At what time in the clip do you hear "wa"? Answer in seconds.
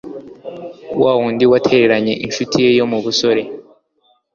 1.03-1.11